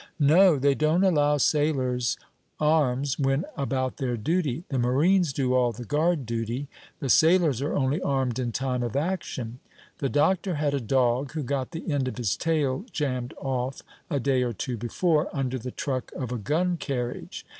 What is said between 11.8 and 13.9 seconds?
end of his tail jammed off